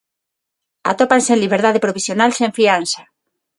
[0.91, 3.01] Atópanse en liberdade provisional sen fianza.